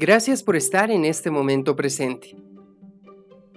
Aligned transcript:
Gracias 0.00 0.44
por 0.44 0.54
estar 0.54 0.92
en 0.92 1.04
este 1.04 1.28
momento 1.28 1.74
presente. 1.74 2.36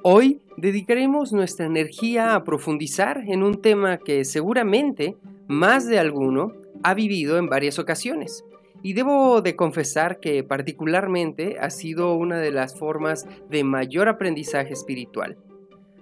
Hoy 0.01 0.41
dedicaremos 0.57 1.31
nuestra 1.33 1.67
energía 1.67 2.33
a 2.33 2.43
profundizar 2.43 3.23
en 3.27 3.43
un 3.43 3.61
tema 3.61 3.99
que 3.99 4.25
seguramente 4.25 5.15
más 5.47 5.85
de 5.85 5.99
alguno 5.99 6.53
ha 6.81 6.95
vivido 6.95 7.37
en 7.37 7.45
varias 7.45 7.77
ocasiones. 7.77 8.43
Y 8.81 8.93
debo 8.93 9.43
de 9.43 9.55
confesar 9.55 10.19
que 10.19 10.43
particularmente 10.43 11.57
ha 11.59 11.69
sido 11.69 12.15
una 12.15 12.39
de 12.39 12.49
las 12.49 12.75
formas 12.75 13.27
de 13.51 13.63
mayor 13.63 14.09
aprendizaje 14.09 14.73
espiritual. 14.73 15.37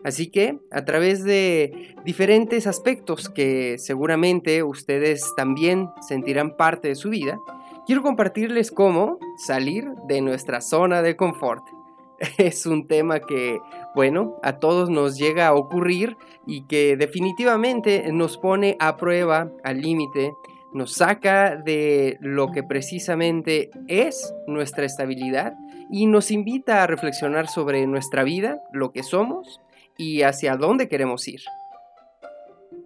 Así 0.06 0.28
que 0.28 0.58
a 0.72 0.86
través 0.86 1.26
de 1.26 1.98
diferentes 2.06 2.66
aspectos 2.66 3.28
que 3.28 3.78
seguramente 3.78 4.64
ustedes 4.64 5.34
también 5.36 5.90
sentirán 6.08 6.56
parte 6.56 6.88
de 6.88 6.96
su 6.96 7.10
vida, 7.10 7.38
quiero 7.90 8.04
compartirles 8.04 8.70
cómo 8.70 9.18
salir 9.36 9.96
de 10.08 10.22
nuestra 10.22 10.62
zona 10.62 11.02
de 11.02 11.16
confort. 11.16 11.64
Es 12.38 12.68
un 12.68 12.88
tema 12.88 13.20
que, 13.20 13.58
bueno, 13.96 14.36
a 14.44 14.60
todos 14.60 14.92
nos 14.92 15.18
llega 15.18 15.48
a 15.48 15.56
ocurrir 15.56 16.16
y 16.46 16.68
que 16.68 16.96
definitivamente 16.98 18.12
nos 18.12 18.38
pone 18.38 18.78
a 18.80 18.96
prueba, 18.96 19.50
al 19.64 19.82
límite, 19.82 20.34
nos 20.72 20.94
saca 20.94 21.56
de 21.56 22.20
lo 22.22 22.52
que 22.52 22.62
precisamente 22.62 23.72
es 23.88 24.36
nuestra 24.46 24.86
estabilidad 24.86 25.56
y 25.90 26.06
nos 26.06 26.30
invita 26.30 26.84
a 26.84 26.88
reflexionar 26.88 27.48
sobre 27.48 27.88
nuestra 27.88 28.24
vida, 28.24 28.62
lo 28.72 28.92
que 28.92 29.02
somos 29.02 29.62
y 29.98 30.22
hacia 30.22 30.58
dónde 30.58 30.90
queremos 30.90 31.28
ir. 31.28 31.42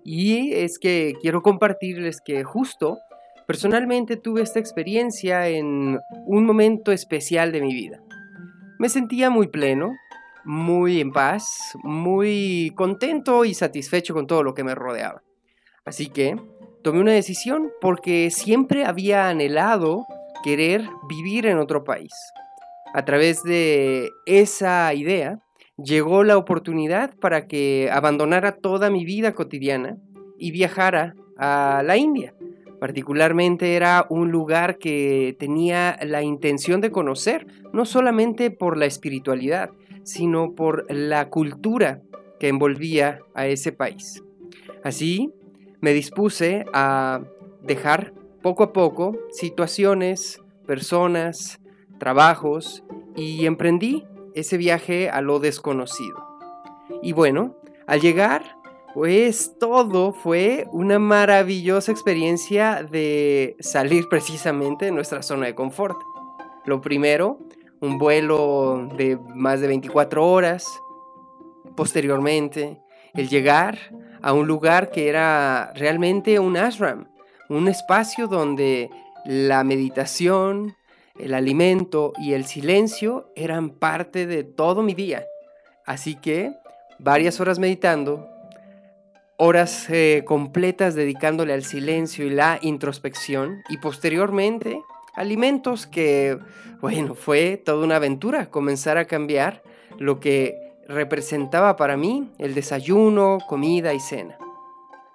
Y 0.06 0.54
es 0.54 0.80
que 0.80 1.16
quiero 1.22 1.42
compartirles 1.42 2.22
que 2.22 2.46
justo 2.46 3.00
personalmente 3.46 4.18
tuve 4.18 4.42
esta 4.42 4.60
experiencia 4.60 5.48
en 5.48 6.00
un 6.26 6.46
momento 6.46 6.92
especial 6.92 7.52
de 7.52 7.62
mi 7.62 7.74
vida. 7.74 8.02
Me 8.80 8.90
sentía 8.90 9.30
muy 9.30 9.48
pleno, 9.48 9.94
muy 10.44 11.00
en 11.00 11.12
paz, 11.12 11.74
muy 11.84 12.72
contento 12.76 13.46
y 13.46 13.54
satisfecho 13.54 14.14
con 14.14 14.28
todo 14.28 14.44
lo 14.44 14.54
que 14.54 14.64
me 14.64 14.76
rodeaba. 14.76 15.22
Así 15.86 16.08
que 16.08 16.36
tomé 16.82 17.00
una 17.00 17.14
decisión 17.14 17.72
porque 17.82 18.30
siempre 18.30 18.86
había 18.86 19.30
anhelado 19.30 20.06
querer 20.44 20.88
vivir 21.08 21.46
en 21.46 21.58
otro 21.58 21.84
país. 21.84 22.14
A 22.94 23.06
través 23.06 23.42
de 23.44 24.12
esa 24.26 24.94
idea 24.94 25.40
llegó 25.78 26.24
la 26.24 26.38
oportunidad 26.38 27.16
para 27.16 27.48
que 27.48 27.90
abandonara 27.92 28.52
toda 28.52 28.90
mi 28.90 29.06
vida 29.06 29.34
cotidiana 29.34 29.98
y 30.38 30.52
viajara 30.52 31.16
a 31.38 31.82
la 31.84 31.98
India. 31.98 32.36
Particularmente 32.84 33.78
era 33.78 34.06
un 34.10 34.30
lugar 34.30 34.78
que 34.78 35.38
tenía 35.40 35.98
la 36.02 36.22
intención 36.22 36.82
de 36.82 36.92
conocer, 36.92 37.48
no 37.72 37.86
solamente 37.86 38.52
por 38.52 38.76
la 38.76 38.86
espiritualidad, 38.86 39.70
sino 40.04 40.54
por 40.54 40.86
la 40.92 41.30
cultura 41.30 42.02
que 42.42 42.50
envolvía 42.50 43.22
a 43.36 43.48
ese 43.48 43.72
país. 43.72 44.22
Así 44.84 45.32
me 45.80 45.94
dispuse 45.94 46.66
a 46.74 47.22
dejar 47.62 48.12
poco 48.42 48.64
a 48.64 48.74
poco 48.74 49.18
situaciones, 49.32 50.42
personas, 50.68 51.62
trabajos 52.00 52.84
y 53.16 53.46
emprendí 53.46 54.04
ese 54.36 54.58
viaje 54.58 55.10
a 55.10 55.22
lo 55.22 55.40
desconocido. 55.40 56.18
Y 57.02 57.14
bueno, 57.14 57.56
al 57.88 58.02
llegar, 58.02 58.58
pues 58.94 59.58
todo 59.60 60.14
fue 60.14 60.68
una 60.72 61.00
maravillosa 61.00 61.92
experiencia 61.92 62.84
de 62.84 63.56
salir 63.60 64.08
precisamente 64.08 64.86
de 64.86 64.92
nuestra 64.92 65.24
zona 65.24 65.48
de 65.48 65.56
confort. 65.56 65.98
Lo 66.66 66.80
primero, 66.80 67.40
un 67.82 67.98
vuelo 67.98 68.88
de 68.96 69.18
más 69.34 69.62
de 69.62 69.68
24 69.68 70.26
horas. 70.26 70.68
Posteriormente, 71.76 72.82
el 73.16 73.30
llegar 73.30 73.80
a 74.22 74.32
un 74.34 74.48
lugar 74.48 74.92
que 74.92 75.10
era 75.10 75.74
realmente 75.76 76.38
un 76.38 76.56
ashram, 76.56 77.08
un 77.50 77.68
espacio 77.68 78.28
donde 78.28 78.92
la 79.26 79.64
meditación, 79.64 80.76
el 81.18 81.34
alimento 81.34 82.14
y 82.18 82.34
el 82.34 82.46
silencio 82.46 83.32
eran 83.36 83.72
parte 83.72 84.28
de 84.28 84.44
todo 84.44 84.84
mi 84.84 84.94
día. 84.94 85.26
Así 85.86 86.16
que 86.16 86.54
varias 87.00 87.40
horas 87.40 87.58
meditando, 87.58 88.33
horas 89.38 89.90
eh, 89.90 90.24
completas 90.26 90.96
dedicándole 90.96 91.54
al 91.54 91.64
silencio 91.64 92.26
y 92.26 92.30
la 92.30 92.60
introspección 92.62 93.64
y 93.70 93.78
posteriormente 93.78 94.82
alimentos 95.16 95.88
que, 95.88 96.40
bueno, 96.82 97.16
fue 97.16 97.58
toda 97.58 97.84
una 97.84 97.98
aventura 97.98 98.50
comenzar 98.50 98.98
a 98.98 99.06
cambiar 99.06 99.64
lo 100.00 100.20
que 100.20 100.58
representaba 100.88 101.76
para 101.76 101.98
mí 101.98 102.32
el 102.40 102.54
desayuno, 102.54 103.38
comida 103.48 103.94
y 103.94 104.00
cena. 104.00 104.38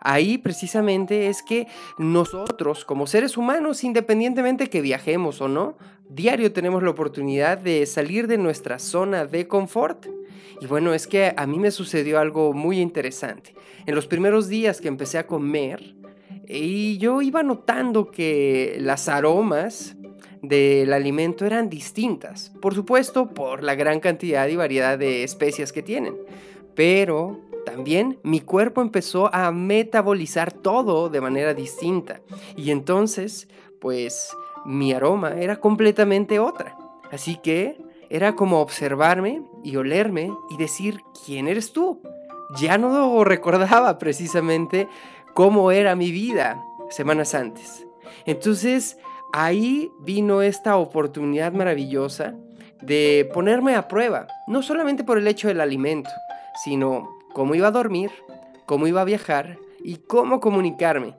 Ahí 0.01 0.39
precisamente 0.39 1.29
es 1.29 1.43
que 1.43 1.67
nosotros 1.99 2.85
como 2.85 3.07
seres 3.07 3.37
humanos, 3.37 3.83
independientemente 3.83 4.71
que 4.71 4.81
viajemos 4.81 5.41
o 5.41 5.49
no, 5.49 5.77
diario 6.09 6.53
tenemos 6.53 6.83
la 6.83 6.91
oportunidad 6.91 7.59
de 7.59 7.85
salir 7.85 8.29
de 8.29 8.39
nuestra 8.39 8.79
zona 8.79 9.27
de 9.27 9.49
confort. 9.49 10.07
Y 10.61 10.67
bueno, 10.67 10.95
es 10.95 11.07
que 11.07 11.35
a 11.37 11.47
mí 11.47 11.59
me 11.59 11.71
sucedió 11.71 12.21
algo 12.21 12.53
muy 12.53 12.81
interesante. 12.81 13.55
En 13.89 13.95
los 13.95 14.07
primeros 14.07 14.49
días 14.49 14.83
que 14.83 14.89
empecé 14.89 15.17
a 15.17 15.27
comer, 15.27 15.95
y 16.47 16.99
yo 16.99 17.23
iba 17.23 17.43
notando 17.43 18.11
que 18.11 18.77
las 18.81 19.09
aromas 19.09 19.97
del 20.43 20.93
alimento 20.93 21.47
eran 21.47 21.71
distintas. 21.71 22.53
Por 22.61 22.75
supuesto, 22.75 23.31
por 23.31 23.63
la 23.63 23.77
gran 23.77 24.01
cantidad 24.01 24.47
y 24.47 24.57
variedad 24.57 24.99
de 24.99 25.25
especias 25.25 25.73
que 25.73 25.83
tienen. 25.83 26.19
Pero 26.75 27.41
también 27.65 28.19
mi 28.23 28.41
cuerpo 28.41 28.83
empezó 28.83 29.35
a 29.35 29.51
metabolizar 29.53 30.53
todo 30.53 31.09
de 31.09 31.23
manera 31.23 31.55
distinta. 31.55 32.21
Y 32.59 32.73
entonces, 32.73 33.49
pues, 33.81 34.37
mi 34.67 34.93
aroma 34.93 35.41
era 35.41 35.61
completamente 35.61 36.39
otra. 36.39 36.77
Así 37.11 37.39
que 37.43 37.79
era 38.11 38.35
como 38.35 38.61
observarme 38.61 39.41
y 39.65 39.77
olerme 39.77 40.31
y 40.51 40.59
decir, 40.59 41.01
¿quién 41.25 41.49
eres 41.49 41.73
tú? 41.73 42.03
Ya 42.57 42.79
no 42.79 43.25
recordaba 43.25 43.99
precisamente 43.99 44.89
cómo 45.35 45.71
era 45.71 45.95
mi 45.95 46.11
vida 46.11 46.63
semanas 46.91 47.35
antes. 47.35 47.87
Entonces, 48.25 48.99
ahí 49.33 49.91
vino 50.01 50.43
esta 50.43 50.77
oportunidad 50.77 51.53
maravillosa 51.53 52.35
de 52.83 53.29
ponerme 53.35 53.75
a 53.75 53.89
prueba, 53.89 54.27
no 54.47 54.63
solamente 54.63 55.05
por 55.05 55.19
el 55.19 55.27
hecho 55.27 55.49
del 55.49 55.61
alimento, 55.61 56.11
sino 56.65 57.09
cómo 57.33 57.55
iba 57.55 57.69
a 57.69 57.73
dormir, 57.73 58.11
cómo 58.67 58.87
iba 58.87 59.01
a 59.01 59.05
viajar 59.05 59.59
y 59.83 59.97
cómo 59.97 60.41
comunicarme. 60.41 61.17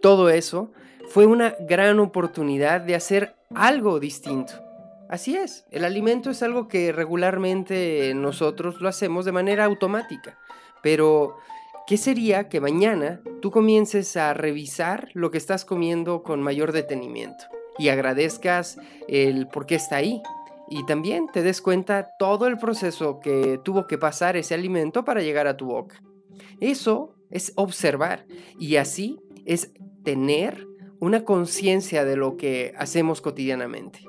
Todo 0.00 0.28
eso 0.30 0.70
fue 1.08 1.26
una 1.26 1.54
gran 1.60 2.00
oportunidad 2.00 2.80
de 2.80 2.94
hacer 2.94 3.36
algo 3.54 4.00
distinto. 4.00 4.63
Así 5.14 5.36
es, 5.36 5.64
el 5.70 5.84
alimento 5.84 6.28
es 6.28 6.42
algo 6.42 6.66
que 6.66 6.90
regularmente 6.90 8.12
nosotros 8.16 8.80
lo 8.80 8.88
hacemos 8.88 9.24
de 9.24 9.30
manera 9.30 9.64
automática, 9.64 10.40
pero 10.82 11.36
¿qué 11.86 11.98
sería 11.98 12.48
que 12.48 12.60
mañana 12.60 13.20
tú 13.40 13.52
comiences 13.52 14.16
a 14.16 14.34
revisar 14.34 15.10
lo 15.14 15.30
que 15.30 15.38
estás 15.38 15.64
comiendo 15.64 16.24
con 16.24 16.42
mayor 16.42 16.72
detenimiento 16.72 17.44
y 17.78 17.90
agradezcas 17.90 18.76
el 19.06 19.46
por 19.46 19.66
qué 19.66 19.76
está 19.76 19.98
ahí? 19.98 20.20
Y 20.68 20.84
también 20.84 21.28
te 21.32 21.44
des 21.44 21.60
cuenta 21.60 22.10
todo 22.18 22.48
el 22.48 22.58
proceso 22.58 23.20
que 23.20 23.60
tuvo 23.62 23.86
que 23.86 23.98
pasar 23.98 24.36
ese 24.36 24.54
alimento 24.54 25.04
para 25.04 25.22
llegar 25.22 25.46
a 25.46 25.56
tu 25.56 25.66
boca. 25.66 26.02
Eso 26.58 27.14
es 27.30 27.52
observar 27.54 28.26
y 28.58 28.78
así 28.78 29.20
es 29.46 29.70
tener 30.02 30.66
una 30.98 31.24
conciencia 31.24 32.04
de 32.04 32.16
lo 32.16 32.36
que 32.36 32.74
hacemos 32.76 33.20
cotidianamente. 33.20 34.00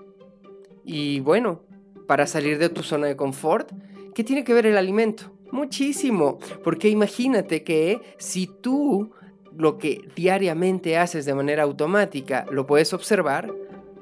Y 0.85 1.19
bueno, 1.19 1.61
para 2.07 2.27
salir 2.27 2.59
de 2.59 2.69
tu 2.69 2.83
zona 2.83 3.07
de 3.07 3.15
confort, 3.15 3.71
¿qué 4.13 4.23
tiene 4.23 4.43
que 4.43 4.53
ver 4.53 4.67
el 4.67 4.77
alimento? 4.77 5.31
Muchísimo, 5.51 6.37
porque 6.63 6.89
imagínate 6.89 7.63
que 7.63 8.01
si 8.17 8.47
tú 8.47 9.11
lo 9.57 9.77
que 9.77 10.07
diariamente 10.15 10.97
haces 10.97 11.25
de 11.25 11.33
manera 11.33 11.63
automática 11.63 12.45
lo 12.51 12.67
puedes 12.67 12.93
observar, 12.93 13.51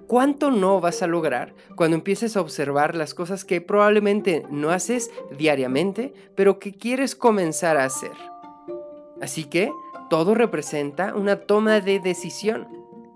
¿cuánto 0.08 0.52
no 0.52 0.82
vas 0.82 1.02
a 1.02 1.08
lograr 1.08 1.54
cuando 1.76 1.96
empieces 1.96 2.36
a 2.36 2.42
observar 2.42 2.96
las 2.96 3.14
cosas 3.14 3.46
que 3.46 3.62
probablemente 3.62 4.46
no 4.50 4.72
haces 4.72 5.10
diariamente, 5.38 6.14
pero 6.36 6.60
que 6.60 6.74
quieres 6.74 7.16
comenzar 7.16 7.78
a 7.78 7.86
hacer? 7.86 8.12
Así 9.22 9.46
que 9.46 9.72
todo 10.10 10.36
representa 10.36 11.16
una 11.16 11.38
toma 11.38 11.80
de 11.80 12.00
decisión. 12.00 12.68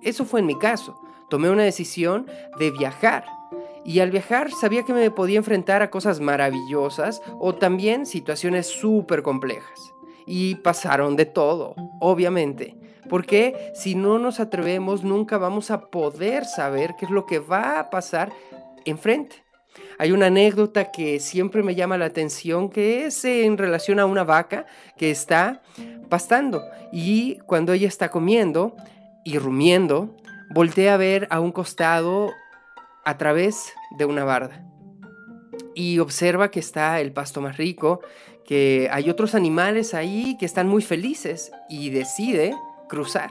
Eso 0.02 0.24
fue 0.24 0.40
en 0.40 0.46
mi 0.46 0.58
caso. 0.58 0.98
Tomé 1.30 1.50
una 1.50 1.63
decisión 1.63 2.28
de 2.60 2.72
viajar 2.72 3.25
y 3.88 4.01
al 4.01 4.12
viajar 4.12 4.51
sabía 4.51 4.84
que 4.84 4.92
me 4.92 5.10
podía 5.12 5.38
enfrentar 5.38 5.81
a 5.81 5.89
cosas 5.89 6.19
maravillosas 6.19 7.22
o 7.39 7.56
también 7.56 8.06
situaciones 8.06 8.68
súper 8.68 9.24
complejas. 9.24 9.80
Y 10.25 10.56
pasaron 10.56 11.16
de 11.16 11.25
todo, 11.25 11.74
obviamente. 12.01 12.75
Porque 13.10 13.72
si 13.74 13.95
no 13.95 14.19
nos 14.19 14.42
atrevemos 14.42 15.06
nunca 15.06 15.38
vamos 15.38 15.72
a 15.72 15.89
poder 15.89 16.44
saber 16.44 16.95
qué 17.00 17.06
es 17.06 17.12
lo 17.12 17.25
que 17.25 17.39
va 17.39 17.80
a 17.80 17.89
pasar 17.89 18.34
enfrente. 18.84 19.38
Hay 20.00 20.12
una 20.12 20.25
anécdota 20.25 20.92
que 20.92 21.22
siempre 21.22 21.63
me 21.63 21.74
llama 21.74 21.98
la 21.98 22.06
atención 22.06 22.69
que 22.69 23.06
es 23.06 23.24
en 23.24 23.57
relación 23.57 24.01
a 24.01 24.06
una 24.06 24.25
vaca 24.25 24.66
que 24.98 25.12
está 25.12 25.62
pastando 26.10 26.62
y 26.92 27.38
cuando 27.45 27.72
ella 27.72 27.88
está 27.88 28.10
comiendo 28.10 28.75
y 29.24 29.38
rumiendo, 29.38 30.13
voltea 30.54 30.95
a 30.95 30.98
ver 30.98 31.28
a 31.31 31.39
un 31.39 31.54
costado 31.54 32.34
a 33.07 33.18
través 33.18 33.74
de 33.92 34.06
una 34.06 34.24
barda 34.24 34.68
y 35.78 36.00
observa 36.00 36.50
que 36.50 36.60
está 36.60 37.00
el 37.01 37.13
pasto 37.13 37.39
más 37.39 37.57
rico, 37.57 38.01
que 38.45 38.89
hay 38.92 39.12
otros 39.12 39.36
animales 39.36 39.94
ahí 39.94 40.36
que 40.39 40.45
están 40.45 40.68
muy 40.68 40.81
felices 40.81 41.51
y 41.69 41.92
decide 41.92 42.56
cruzar. 42.89 43.30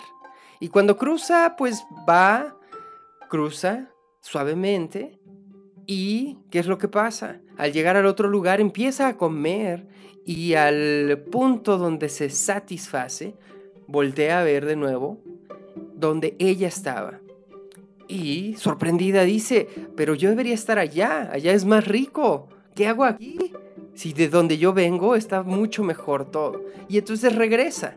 Y 0.61 0.69
cuando 0.69 0.97
cruza, 0.97 1.57
pues 1.59 1.85
va, 2.09 2.57
cruza 3.29 3.91
suavemente 4.21 5.19
y 5.87 6.39
¿qué 6.51 6.61
es 6.61 6.67
lo 6.67 6.79
que 6.79 6.87
pasa? 6.87 7.41
Al 7.57 7.73
llegar 7.73 7.97
al 7.97 8.07
otro 8.07 8.29
lugar 8.29 8.61
empieza 8.61 9.09
a 9.09 9.17
comer 9.17 9.89
y 10.25 10.55
al 10.55 11.25
punto 11.33 11.79
donde 11.79 12.09
se 12.09 12.31
satisface, 12.31 13.35
voltea 13.89 14.41
a 14.41 14.45
ver 14.45 14.67
de 14.67 14.77
nuevo 14.77 15.21
donde 15.95 16.37
ella 16.39 16.69
estaba. 16.69 17.21
Y 18.09 18.55
sorprendida 18.57 19.23
dice, 19.23 19.69
pero 19.97 20.15
yo 20.15 20.31
debería 20.31 20.55
estar 20.55 20.79
allá, 20.79 21.31
allá 21.33 21.53
es 21.53 21.65
más 21.65 21.87
rico. 21.87 22.49
¿Qué 22.75 22.87
hago 22.87 23.05
aquí? 23.05 23.53
Si 23.95 24.13
de 24.13 24.29
donde 24.29 24.59
yo 24.59 24.73
vengo 24.73 25.17
está 25.17 25.43
mucho 25.43 25.83
mejor 25.83 26.31
todo. 26.31 26.63
Y 26.89 26.99
entonces 26.99 27.35
regresa. 27.35 27.97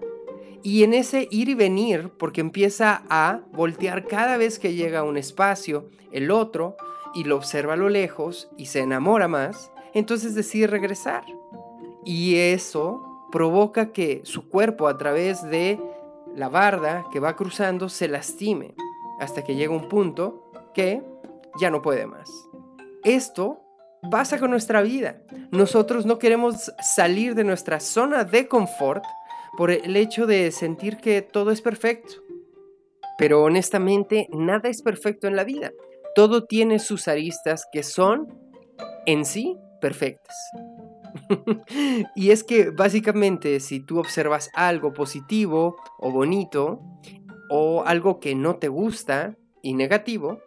Y 0.63 0.83
en 0.83 0.94
ese 0.94 1.27
ir 1.31 1.50
y 1.50 1.53
venir, 1.53 2.09
porque 2.17 2.41
empieza 2.41 3.03
a 3.09 3.41
voltear 3.53 4.07
cada 4.07 4.38
vez 4.38 4.59
que 4.59 4.73
llega 4.73 5.00
a 5.00 5.03
un 5.03 5.17
espacio, 5.17 5.89
el 6.11 6.31
otro, 6.31 6.75
y 7.13 7.23
lo 7.23 7.35
observa 7.35 7.73
a 7.73 7.77
lo 7.77 7.89
lejos 7.89 8.50
y 8.57 8.67
se 8.67 8.79
enamora 8.79 9.27
más, 9.27 9.71
entonces 9.94 10.35
decide 10.35 10.67
regresar. 10.67 11.23
Y 12.06 12.35
eso 12.35 13.27
provoca 13.31 13.91
que 13.91 14.21
su 14.23 14.50
cuerpo 14.50 14.88
a 14.88 14.97
través 14.97 15.44
de 15.44 15.79
la 16.35 16.50
barda 16.50 17.06
que 17.11 17.19
va 17.19 17.35
cruzando 17.35 17.89
se 17.89 18.07
lastime 18.07 18.75
hasta 19.19 19.44
que 19.44 19.56
llega 19.56 19.74
un 19.74 19.89
punto 19.89 20.51
que 20.74 21.04
ya 21.60 21.69
no 21.69 21.81
puede 21.81 22.06
más. 22.06 22.30
Esto 23.04 23.62
pasa 24.10 24.39
con 24.39 24.51
nuestra 24.51 24.81
vida. 24.81 25.21
Nosotros 25.51 26.06
no 26.06 26.19
queremos 26.19 26.71
salir 26.81 27.36
de 27.36 27.44
nuestra 27.44 27.80
zona 27.80 28.24
de 28.24 28.48
confort 28.48 29.04
por 29.57 29.71
el 29.71 29.95
hecho 29.95 30.25
de 30.25 30.51
sentir 30.51 30.98
que 30.98 31.21
todo 31.21 31.51
es 31.51 31.62
perfecto. 31.62 32.13
Pero 33.18 33.44
honestamente, 33.44 34.27
nada 34.31 34.69
es 34.69 34.81
perfecto 34.81 35.27
en 35.27 35.36
la 35.36 35.44
vida 35.44 35.71
todo 36.16 36.44
tiene 36.44 36.80
sus 36.80 37.07
aristas 37.07 37.66
que 37.71 37.83
son 37.83 38.27
en 39.06 39.25
sí 39.25 39.57
perfectas. 39.80 40.36
y 42.16 42.31
es 42.31 42.44
que 42.44 42.71
básicamente 42.71 43.60
si 43.60 43.80
tú 43.80 44.00
observas 44.00 44.50
algo 44.54 44.94
positivo 44.94 45.77
o 45.98 46.12
bonito 46.12 46.81
o 47.49 47.83
algo 47.85 48.19
que 48.19 48.35
no 48.35 48.55
te 48.55 48.67
gusta 48.67 49.35
y 49.61 49.73
negativo, 49.73 50.39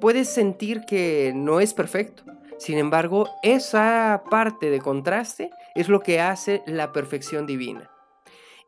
puedes 0.00 0.28
sentir 0.28 0.82
que 0.86 1.32
no 1.34 1.60
es 1.60 1.74
perfecto. 1.74 2.22
Sin 2.58 2.78
embargo, 2.78 3.28
esa 3.42 4.22
parte 4.30 4.70
de 4.70 4.80
contraste 4.80 5.50
es 5.74 5.88
lo 5.88 6.00
que 6.00 6.20
hace 6.20 6.62
la 6.66 6.92
perfección 6.92 7.46
divina. 7.46 7.90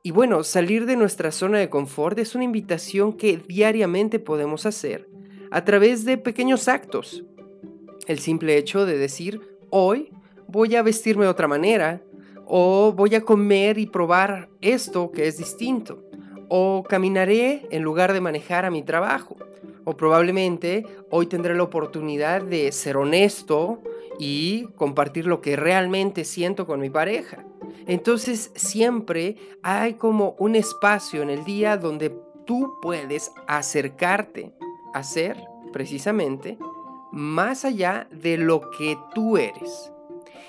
Y 0.02 0.10
bueno, 0.10 0.44
salir 0.44 0.86
de 0.86 0.96
nuestra 0.96 1.32
zona 1.32 1.58
de 1.58 1.70
confort 1.70 2.18
es 2.18 2.34
una 2.34 2.44
invitación 2.44 3.14
que 3.14 3.38
diariamente 3.38 4.18
podemos 4.18 4.66
hacer 4.66 5.08
a 5.50 5.64
través 5.64 6.04
de 6.04 6.18
pequeños 6.18 6.68
actos. 6.68 7.24
El 8.06 8.18
simple 8.18 8.56
hecho 8.56 8.86
de 8.86 8.96
decir, 8.96 9.40
hoy 9.70 10.10
voy 10.46 10.76
a 10.76 10.82
vestirme 10.82 11.24
de 11.24 11.30
otra 11.30 11.48
manera, 11.48 12.02
o 12.46 12.92
voy 12.92 13.14
a 13.14 13.20
comer 13.20 13.78
y 13.78 13.86
probar 13.86 14.48
esto 14.60 15.10
que 15.10 15.26
es 15.26 15.36
distinto, 15.36 16.07
o 16.48 16.82
caminaré 16.82 17.66
en 17.70 17.82
lugar 17.82 18.12
de 18.12 18.20
manejar 18.20 18.64
a 18.64 18.70
mi 18.70 18.82
trabajo, 18.82 19.36
o 19.84 19.96
probablemente 19.96 20.84
hoy 21.10 21.26
tendré 21.26 21.54
la 21.54 21.62
oportunidad 21.62 22.42
de 22.42 22.72
ser 22.72 22.96
honesto 22.96 23.80
y 24.18 24.64
compartir 24.76 25.26
lo 25.26 25.40
que 25.40 25.56
realmente 25.56 26.24
siento 26.24 26.66
con 26.66 26.80
mi 26.80 26.90
pareja. 26.90 27.44
Entonces 27.86 28.50
siempre 28.54 29.36
hay 29.62 29.94
como 29.94 30.34
un 30.38 30.56
espacio 30.56 31.22
en 31.22 31.30
el 31.30 31.44
día 31.44 31.76
donde 31.76 32.14
tú 32.44 32.74
puedes 32.82 33.32
acercarte 33.46 34.52
hacer 34.94 35.36
precisamente 35.72 36.58
más 37.12 37.64
allá 37.64 38.08
de 38.10 38.36
lo 38.36 38.70
que 38.70 38.98
tú 39.14 39.36
eres. 39.36 39.92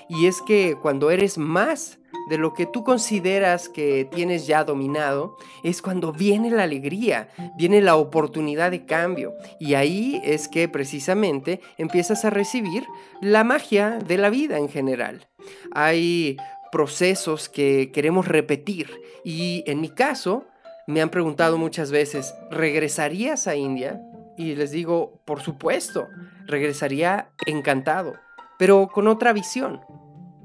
Y 0.08 0.26
es 0.26 0.42
que 0.42 0.76
cuando 0.80 1.10
eres 1.10 1.38
más 1.38 1.99
de 2.28 2.38
lo 2.38 2.52
que 2.54 2.66
tú 2.66 2.84
consideras 2.84 3.68
que 3.68 4.04
tienes 4.04 4.46
ya 4.46 4.64
dominado, 4.64 5.36
es 5.62 5.82
cuando 5.82 6.12
viene 6.12 6.50
la 6.50 6.64
alegría, 6.64 7.28
viene 7.56 7.80
la 7.80 7.96
oportunidad 7.96 8.70
de 8.70 8.84
cambio. 8.86 9.34
Y 9.58 9.74
ahí 9.74 10.20
es 10.24 10.48
que 10.48 10.68
precisamente 10.68 11.60
empiezas 11.78 12.24
a 12.24 12.30
recibir 12.30 12.86
la 13.20 13.44
magia 13.44 13.98
de 13.98 14.18
la 14.18 14.30
vida 14.30 14.58
en 14.58 14.68
general. 14.68 15.28
Hay 15.72 16.36
procesos 16.70 17.48
que 17.48 17.90
queremos 17.92 18.28
repetir 18.28 18.90
y 19.24 19.64
en 19.66 19.80
mi 19.80 19.88
caso 19.88 20.46
me 20.86 21.02
han 21.02 21.10
preguntado 21.10 21.58
muchas 21.58 21.90
veces, 21.90 22.34
¿regresarías 22.50 23.46
a 23.46 23.54
India? 23.54 24.00
Y 24.36 24.54
les 24.54 24.70
digo, 24.70 25.20
por 25.24 25.40
supuesto, 25.40 26.08
regresaría 26.46 27.30
encantado, 27.46 28.14
pero 28.58 28.88
con 28.88 29.06
otra 29.06 29.32
visión. 29.32 29.80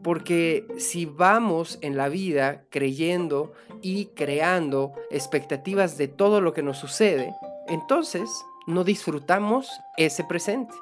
Porque 0.06 0.68
si 0.78 1.08
vamos 1.08 1.80
en 1.82 1.98
la 1.98 2.10
vida 2.10 2.64
creyendo 2.70 3.54
y 3.82 4.06
creando 4.14 4.94
expectativas 5.10 5.98
de 5.98 6.08
todo 6.08 6.42
lo 6.42 6.54
que 6.54 6.62
nos 6.62 6.78
sucede, 6.78 7.34
entonces 7.68 8.30
no 8.68 8.84
disfrutamos 8.84 9.68
ese 9.98 10.24
presente. 10.24 10.76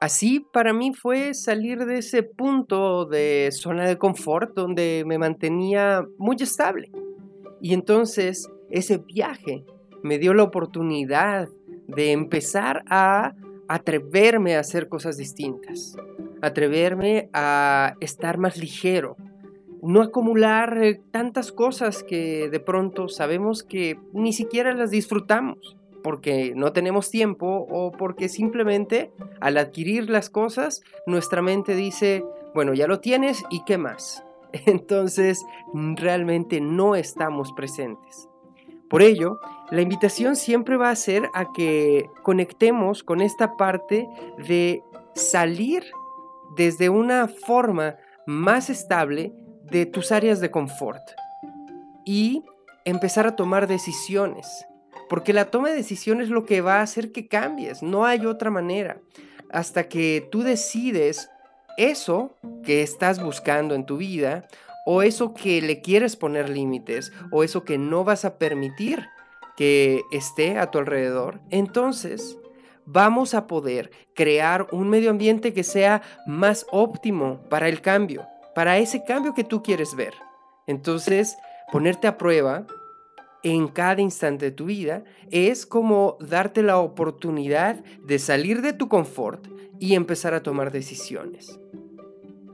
Así 0.00 0.40
para 0.40 0.72
mí 0.72 0.94
fue 0.94 1.34
salir 1.34 1.84
de 1.84 1.98
ese 1.98 2.22
punto 2.22 3.04
de 3.04 3.50
zona 3.52 3.86
de 3.86 3.98
confort 3.98 4.54
donde 4.54 5.04
me 5.06 5.18
mantenía 5.18 6.02
muy 6.16 6.36
estable. 6.40 6.90
Y 7.60 7.74
entonces 7.74 8.48
ese 8.70 8.96
viaje 8.96 9.66
me 10.02 10.16
dio 10.16 10.32
la 10.32 10.44
oportunidad 10.44 11.50
de 11.86 12.12
empezar 12.12 12.82
a 12.88 13.34
atreverme 13.68 14.56
a 14.56 14.60
hacer 14.60 14.88
cosas 14.88 15.18
distintas, 15.18 15.98
atreverme 16.42 17.28
a 17.32 17.94
estar 18.00 18.38
más 18.38 18.56
ligero, 18.56 19.16
no 19.82 20.02
acumular 20.02 20.78
eh, 20.82 21.00
tantas 21.10 21.52
cosas 21.52 22.02
que 22.02 22.48
de 22.50 22.60
pronto 22.60 23.08
sabemos 23.08 23.62
que 23.62 23.98
ni 24.12 24.32
siquiera 24.32 24.74
las 24.74 24.90
disfrutamos 24.90 25.76
porque 26.02 26.54
no 26.54 26.72
tenemos 26.72 27.10
tiempo 27.10 27.66
o 27.70 27.92
porque 27.92 28.28
simplemente 28.28 29.12
al 29.40 29.58
adquirir 29.58 30.08
las 30.10 30.30
cosas 30.30 30.82
nuestra 31.06 31.42
mente 31.42 31.74
dice, 31.74 32.24
bueno, 32.54 32.74
ya 32.74 32.86
lo 32.86 33.00
tienes 33.00 33.42
y 33.50 33.64
qué 33.64 33.78
más. 33.78 34.24
Entonces 34.66 35.44
realmente 35.74 36.60
no 36.60 36.96
estamos 36.96 37.52
presentes. 37.52 38.28
Por 38.88 39.02
ello, 39.02 39.38
la 39.70 39.82
invitación 39.82 40.34
siempre 40.34 40.76
va 40.76 40.90
a 40.90 40.96
ser 40.96 41.30
a 41.32 41.52
que 41.52 42.10
conectemos 42.22 43.04
con 43.04 43.20
esta 43.20 43.56
parte 43.56 44.08
de 44.48 44.82
salir 45.14 45.84
desde 46.56 46.88
una 46.88 47.28
forma 47.28 47.96
más 48.26 48.70
estable 48.70 49.32
de 49.70 49.86
tus 49.86 50.12
áreas 50.12 50.40
de 50.40 50.50
confort 50.50 51.02
y 52.04 52.44
empezar 52.84 53.26
a 53.26 53.36
tomar 53.36 53.66
decisiones. 53.66 54.66
Porque 55.08 55.32
la 55.32 55.50
toma 55.50 55.70
de 55.70 55.76
decisiones 55.76 56.24
es 56.24 56.30
lo 56.30 56.44
que 56.44 56.60
va 56.60 56.76
a 56.76 56.82
hacer 56.82 57.12
que 57.12 57.28
cambies, 57.28 57.82
no 57.82 58.04
hay 58.04 58.26
otra 58.26 58.50
manera. 58.50 58.98
Hasta 59.50 59.88
que 59.88 60.28
tú 60.30 60.42
decides 60.42 61.30
eso 61.76 62.36
que 62.62 62.82
estás 62.82 63.22
buscando 63.22 63.74
en 63.74 63.86
tu 63.86 63.96
vida 63.96 64.46
o 64.84 65.02
eso 65.02 65.34
que 65.34 65.60
le 65.60 65.82
quieres 65.82 66.16
poner 66.16 66.48
límites, 66.48 67.12
o 67.30 67.44
eso 67.44 67.64
que 67.64 67.78
no 67.78 68.04
vas 68.04 68.24
a 68.24 68.38
permitir 68.38 69.08
que 69.56 70.02
esté 70.10 70.58
a 70.58 70.70
tu 70.70 70.78
alrededor, 70.78 71.40
entonces 71.50 72.36
vamos 72.92 73.34
a 73.34 73.46
poder 73.46 73.90
crear 74.14 74.66
un 74.72 74.88
medio 74.88 75.10
ambiente 75.10 75.52
que 75.52 75.62
sea 75.62 76.02
más 76.26 76.66
óptimo 76.70 77.40
para 77.48 77.68
el 77.68 77.80
cambio, 77.80 78.26
para 78.54 78.78
ese 78.78 79.04
cambio 79.04 79.34
que 79.34 79.44
tú 79.44 79.62
quieres 79.62 79.94
ver. 79.94 80.14
Entonces, 80.66 81.36
ponerte 81.70 82.06
a 82.08 82.18
prueba 82.18 82.66
en 83.42 83.68
cada 83.68 84.00
instante 84.02 84.46
de 84.46 84.50
tu 84.50 84.66
vida 84.66 85.04
es 85.30 85.66
como 85.66 86.18
darte 86.20 86.62
la 86.62 86.78
oportunidad 86.78 87.76
de 88.04 88.18
salir 88.18 88.60
de 88.60 88.72
tu 88.72 88.88
confort 88.88 89.46
y 89.78 89.94
empezar 89.94 90.34
a 90.34 90.42
tomar 90.42 90.72
decisiones. 90.72 91.58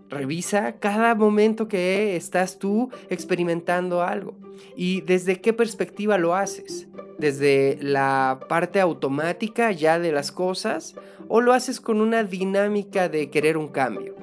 Revisa 0.08 0.78
cada 0.78 1.14
momento 1.16 1.66
que 1.66 2.14
estás 2.14 2.58
tú 2.58 2.90
experimentando 3.10 4.02
algo 4.02 4.36
y 4.76 5.00
desde 5.00 5.40
qué 5.40 5.52
perspectiva 5.52 6.18
lo 6.18 6.36
haces. 6.36 6.86
Desde 7.18 7.78
la 7.80 8.40
parte 8.48 8.80
automática 8.80 9.72
ya 9.72 9.98
de 9.98 10.12
las 10.12 10.32
cosas 10.32 10.94
o 11.28 11.40
lo 11.40 11.52
haces 11.52 11.80
con 11.80 12.00
una 12.00 12.24
dinámica 12.24 13.08
de 13.08 13.30
querer 13.30 13.56
un 13.56 13.68
cambio? 13.68 14.14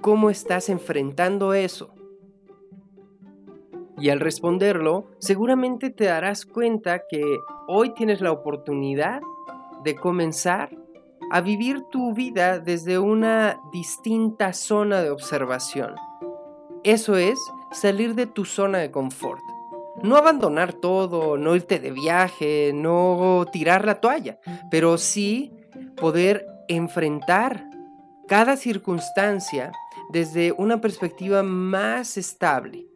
¿Cómo 0.00 0.30
estás 0.30 0.68
enfrentando 0.68 1.52
eso? 1.54 1.94
Y 3.98 4.08
al 4.08 4.20
responderlo, 4.20 5.10
seguramente 5.18 5.90
te 5.90 6.04
darás 6.04 6.46
cuenta 6.46 7.02
que 7.08 7.22
hoy 7.68 7.92
tienes 7.92 8.22
la 8.22 8.32
oportunidad 8.32 9.20
de 9.84 9.94
comenzar 9.94 10.70
a 11.30 11.40
vivir 11.42 11.82
tu 11.90 12.14
vida 12.14 12.58
desde 12.58 12.98
una 12.98 13.60
distinta 13.72 14.52
zona 14.52 15.02
de 15.02 15.10
observación. 15.10 15.94
Eso 16.82 17.16
es 17.16 17.38
salir 17.72 18.14
de 18.14 18.26
tu 18.26 18.44
zona 18.44 18.78
de 18.78 18.90
confort. 18.90 19.42
No 20.02 20.16
abandonar 20.16 20.72
todo, 20.72 21.36
no 21.36 21.54
irte 21.54 21.78
de 21.78 21.90
viaje, 21.90 22.72
no 22.74 23.44
tirar 23.52 23.84
la 23.84 24.00
toalla, 24.00 24.38
pero 24.70 24.96
sí 24.96 25.52
poder 25.96 26.46
enfrentar 26.68 27.66
cada 28.26 28.56
circunstancia 28.56 29.72
desde 30.10 30.52
una 30.52 30.80
perspectiva 30.80 31.42
más 31.42 32.16
estable, 32.16 32.86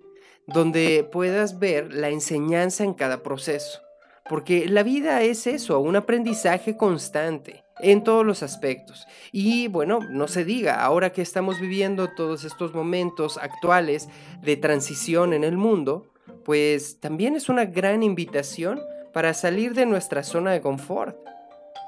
donde 0.46 1.06
puedas 1.11 1.58
ver 1.58 1.92
la 1.92 2.08
enseñanza 2.08 2.84
en 2.84 2.94
cada 2.94 3.23
proceso. 3.23 3.80
Porque 4.28 4.66
la 4.66 4.82
vida 4.82 5.20
es 5.20 5.46
eso, 5.46 5.80
un 5.80 5.96
aprendizaje 5.96 6.78
constante 6.78 7.64
en 7.80 8.02
todos 8.02 8.25
los 8.25 8.42
aspectos. 8.42 9.06
Y 9.30 9.68
bueno, 9.68 9.99
no 10.08 10.28
se 10.28 10.44
diga, 10.44 10.82
ahora 10.82 11.12
que 11.12 11.20
estamos 11.20 11.61
viviendo 11.61 12.08
todos 12.14 12.44
estos 12.44 12.73
momentos 12.73 13.37
actuales 13.37 14.08
de 14.42 14.56
transición 14.56 15.34
en 15.34 15.44
el 15.44 15.58
mundo, 15.58 16.13
pues 16.44 17.00
también 17.00 17.36
es 17.36 17.48
una 17.48 17.64
gran 17.64 18.02
invitación 18.02 18.80
para 19.12 19.34
salir 19.34 19.74
de 19.74 19.86
nuestra 19.86 20.22
zona 20.22 20.52
de 20.52 20.60
confort. 20.60 21.16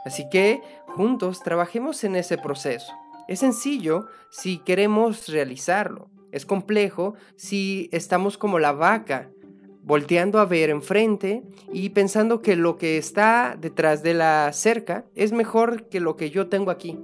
Así 0.04 0.28
que 0.30 0.62
juntos 0.86 1.42
trabajemos 1.42 2.04
en 2.04 2.16
ese 2.16 2.38
proceso. 2.38 2.92
Es 3.28 3.40
sencillo 3.40 4.06
si 4.30 4.58
queremos 4.58 5.28
realizarlo. 5.28 6.08
Es 6.30 6.46
complejo 6.46 7.14
si 7.36 7.88
estamos 7.92 8.38
como 8.38 8.58
la 8.58 8.72
vaca 8.72 9.30
volteando 9.82 10.40
a 10.40 10.44
ver 10.44 10.70
enfrente 10.70 11.44
y 11.72 11.90
pensando 11.90 12.42
que 12.42 12.56
lo 12.56 12.76
que 12.76 12.98
está 12.98 13.56
detrás 13.58 14.02
de 14.02 14.14
la 14.14 14.52
cerca 14.52 15.04
es 15.14 15.32
mejor 15.32 15.88
que 15.88 16.00
lo 16.00 16.16
que 16.16 16.30
yo 16.30 16.48
tengo 16.48 16.72
aquí. 16.72 16.98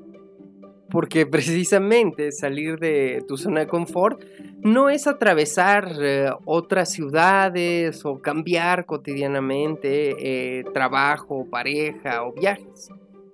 Porque 0.93 1.27
precisamente 1.27 2.31
salir 2.31 2.79
de 2.79 3.25
tu 3.27 3.37
zona 3.37 3.61
de 3.61 3.67
confort 3.67 4.23
no 4.61 4.91
es 4.91 5.07
atravesar 5.07 5.91
eh, 6.01 6.31
otras 6.45 6.93
ciudades 6.93 8.05
o 8.05 8.21
cambiar 8.21 8.87
cotidianamente 8.87 10.61
eh, 10.61 10.65
trabajo, 10.73 11.47
pareja 11.51 12.25
o 12.25 12.33
viajes, 12.33 12.91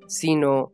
sino 0.06 0.72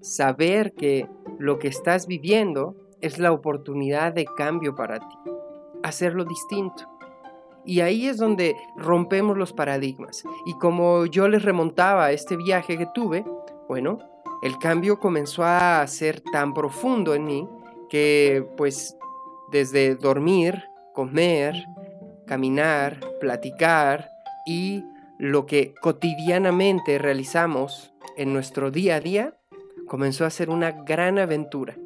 saber 0.00 0.72
que 0.72 1.06
lo 1.38 1.58
que 1.58 1.68
estás 1.68 2.06
viviendo 2.06 2.76
es 3.02 3.18
la 3.18 3.32
oportunidad 3.32 4.14
de 4.14 4.24
cambio 4.24 4.74
para 4.74 5.00
ti, 5.00 5.16
hacerlo 5.82 6.24
distinto 6.24 6.88
y 7.64 7.80
ahí 7.80 8.06
es 8.06 8.16
donde 8.16 8.56
rompemos 8.76 9.36
los 9.36 9.52
paradigmas. 9.52 10.24
Y 10.46 10.54
como 10.54 11.06
yo 11.06 11.28
les 11.28 11.42
remontaba 11.42 12.10
este 12.12 12.36
viaje 12.36 12.78
que 12.78 12.86
tuve, 12.86 13.24
bueno, 13.68 13.98
el 14.42 14.58
cambio 14.58 14.98
comenzó 14.98 15.44
a 15.44 15.86
ser 15.86 16.20
tan 16.20 16.54
profundo 16.54 17.14
en 17.14 17.26
mí 17.26 17.48
que 17.88 18.46
pues 18.56 18.96
desde 19.50 19.96
dormir, 19.96 20.64
comer, 20.94 21.54
caminar, 22.26 23.00
platicar 23.20 24.08
y 24.46 24.84
lo 25.18 25.44
que 25.44 25.74
cotidianamente 25.82 26.98
realizamos 26.98 27.92
en 28.16 28.32
nuestro 28.32 28.70
día 28.70 28.96
a 28.96 29.00
día 29.00 29.34
comenzó 29.86 30.24
a 30.24 30.30
ser 30.30 30.48
una 30.48 30.70
gran 30.70 31.18
aventura. 31.18 31.76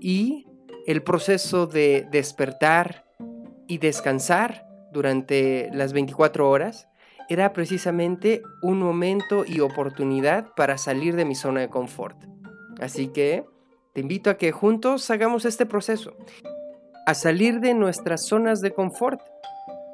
Y 0.00 0.46
el 0.86 1.02
proceso 1.02 1.66
de 1.66 2.06
despertar 2.10 3.04
y 3.66 3.78
descansar 3.78 4.66
durante 4.92 5.68
las 5.72 5.92
24 5.92 6.48
horas 6.48 6.87
era 7.28 7.52
precisamente 7.52 8.42
un 8.62 8.78
momento 8.78 9.44
y 9.46 9.60
oportunidad 9.60 10.48
para 10.56 10.78
salir 10.78 11.14
de 11.16 11.24
mi 11.24 11.34
zona 11.34 11.60
de 11.60 11.68
confort. 11.68 12.16
Así 12.80 13.08
que 13.08 13.44
te 13.92 14.00
invito 14.00 14.30
a 14.30 14.36
que 14.36 14.52
juntos 14.52 15.10
hagamos 15.10 15.44
este 15.44 15.66
proceso, 15.66 16.14
a 17.06 17.14
salir 17.14 17.60
de 17.60 17.74
nuestras 17.74 18.26
zonas 18.26 18.60
de 18.60 18.72
confort, 18.72 19.20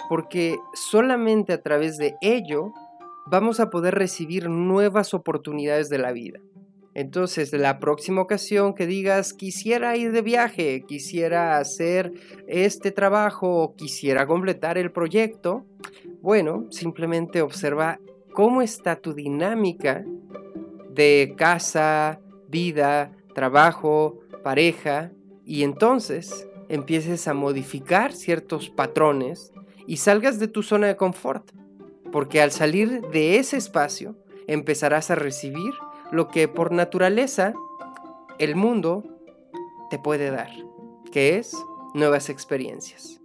porque 0.09 0.57
solamente 0.75 1.53
a 1.53 1.63
través 1.63 1.97
de 1.97 2.17
ello 2.21 2.73
vamos 3.27 3.61
a 3.61 3.71
poder 3.71 3.95
recibir 3.95 4.49
nuevas 4.49 5.15
oportunidades 5.15 5.89
de 5.89 5.99
la 5.99 6.13
vida. 6.13 6.41
Entonces, 6.95 7.53
la 7.53 7.81
próxima 7.81 8.23
ocasión 8.23 8.75
que 8.75 8.87
digas, 8.87 9.33
quisiera 9.33 9.97
ir 9.97 10.13
de 10.13 10.23
viaje, 10.23 10.85
quisiera 10.87 11.59
hacer 11.59 12.13
este 12.47 12.93
trabajo, 12.93 13.75
quisiera 13.77 14.27
completar 14.29 14.79
el 14.79 14.93
proyecto, 14.93 15.67
bueno, 16.25 16.65
simplemente 16.71 17.43
observa 17.43 18.01
cómo 18.33 18.63
está 18.63 18.97
tu 18.97 19.13
dinámica 19.13 20.07
de 20.89 21.35
casa, 21.37 22.19
vida, 22.49 23.13
trabajo, 23.35 24.21
pareja, 24.43 25.13
y 25.45 25.65
entonces 25.65 26.49
empieces 26.71 27.29
a 27.29 27.35
modificar 27.35 28.15
ciertos 28.15 28.71
patrones 28.71 29.53
y 29.87 29.99
salgas 29.99 30.39
de 30.39 30.49
tu 30.49 30.63
zona 30.63 30.87
de 30.87 30.97
confort, 30.97 31.51
porque 32.11 32.41
al 32.41 32.53
salir 32.53 33.03
de 33.09 33.37
ese 33.37 33.59
espacio 33.59 34.17
empezarás 34.47 35.11
a 35.11 35.17
recibir 35.17 35.75
lo 36.11 36.29
que 36.29 36.49
por 36.49 36.73
naturaleza 36.73 37.53
el 38.39 38.57
mundo 38.57 39.05
te 39.91 39.99
puede 39.99 40.31
dar, 40.31 40.49
que 41.13 41.37
es 41.37 41.55
nuevas 41.93 42.31
experiencias. 42.31 43.21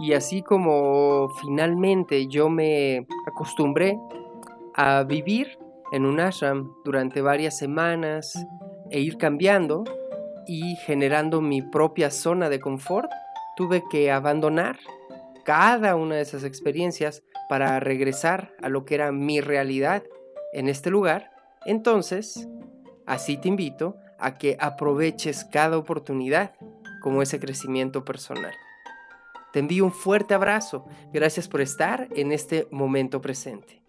Y 0.00 0.14
así 0.14 0.42
como 0.42 1.28
finalmente 1.40 2.26
yo 2.26 2.48
me 2.48 3.06
acostumbré 3.26 3.98
a 4.74 5.02
vivir 5.02 5.58
en 5.92 6.06
un 6.06 6.20
ashram 6.20 6.72
durante 6.84 7.20
varias 7.20 7.58
semanas 7.58 8.34
e 8.90 9.00
ir 9.00 9.18
cambiando 9.18 9.84
y 10.46 10.76
generando 10.86 11.40
mi 11.40 11.60
propia 11.62 12.10
zona 12.10 12.48
de 12.48 12.60
confort, 12.60 13.10
tuve 13.56 13.84
que 13.90 14.10
abandonar 14.10 14.78
cada 15.44 15.96
una 15.96 16.16
de 16.16 16.22
esas 16.22 16.44
experiencias 16.44 17.22
para 17.48 17.78
regresar 17.78 18.52
a 18.62 18.68
lo 18.68 18.84
que 18.84 18.94
era 18.94 19.12
mi 19.12 19.40
realidad 19.40 20.02
en 20.52 20.68
este 20.68 20.90
lugar 20.90 21.30
entonces, 21.66 22.48
así 23.06 23.36
te 23.36 23.48
invito 23.48 23.96
a 24.18 24.38
que 24.38 24.56
aproveches 24.60 25.44
cada 25.44 25.76
oportunidad 25.76 26.52
como 27.02 27.22
ese 27.22 27.38
crecimiento 27.38 28.04
personal. 28.04 28.54
Te 29.52 29.58
envío 29.58 29.84
un 29.84 29.92
fuerte 29.92 30.34
abrazo. 30.34 30.84
Gracias 31.12 31.48
por 31.48 31.60
estar 31.60 32.08
en 32.14 32.32
este 32.32 32.68
momento 32.70 33.20
presente. 33.20 33.79